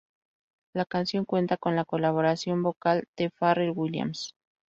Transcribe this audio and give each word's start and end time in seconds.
La 0.73 0.85
canción 0.85 1.25
cuenta 1.25 1.57
con 1.57 1.75
la 1.75 1.85
colaboración 1.85 2.63
vocal 2.63 3.07
de 3.17 3.29
Pharrell 3.29 3.71
Williams. 3.75 4.33